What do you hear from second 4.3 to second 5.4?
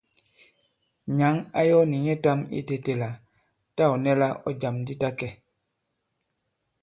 ɔ̂ jàm di ta kɛ̀.